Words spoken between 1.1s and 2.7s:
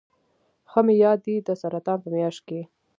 دي د سرطان په میاشت کې.